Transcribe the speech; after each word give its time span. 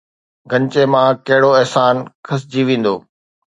گنچي 0.51 0.83
مان 0.91 1.09
ڪهڙو 1.25 1.51
احسان 1.59 1.95
کسجي 2.25 2.61
ويندو؟ 2.67 2.95